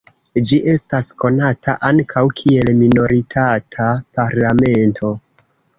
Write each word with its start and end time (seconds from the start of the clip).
Ĝi 0.51 0.57
estas 0.71 1.09
konata 1.25 1.75
ankaŭ 1.91 2.25
kiel 2.41 2.75
minoritata 2.81 3.93
parlamento. 4.21 5.17